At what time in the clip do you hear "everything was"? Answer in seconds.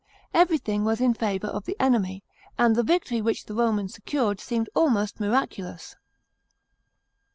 0.33-0.99